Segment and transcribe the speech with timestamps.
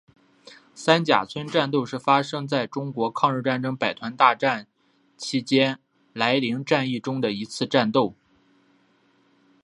[0.73, 4.65] 三甲村战斗是发生在中国抗日战争百团大战
[5.15, 5.79] 期间
[6.15, 8.15] 涞灵战役中的一次战斗。